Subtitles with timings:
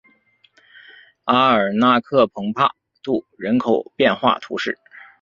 [1.25, 4.79] 阿尔纳克蓬帕杜人口变化图示